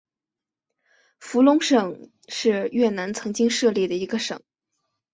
[1.19, 4.41] 福隆省是越南曾经设立的一个省。